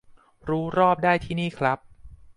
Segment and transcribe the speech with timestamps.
[0.49, 1.79] รู้รอบได้ที่นี่ครับ